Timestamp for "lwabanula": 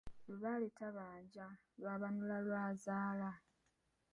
1.79-2.37